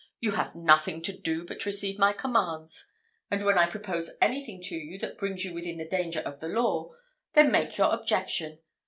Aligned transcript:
You 0.19 0.31
have 0.31 0.55
nothing 0.55 1.03
to 1.03 1.13
do 1.15 1.45
but 1.45 1.63
receive 1.67 1.99
my 1.99 2.11
commands; 2.11 2.87
and 3.29 3.45
when 3.45 3.59
I 3.59 3.67
propose 3.69 4.09
anything 4.19 4.59
to 4.63 4.73
you 4.75 4.97
that 4.97 5.19
brings 5.19 5.45
you 5.45 5.53
within 5.53 5.77
the 5.77 5.85
danger 5.87 6.21
of 6.21 6.39
the 6.39 6.47
law, 6.49 6.89
then 7.33 7.51
make 7.51 7.77
your 7.77 7.93
objection. 7.93 8.57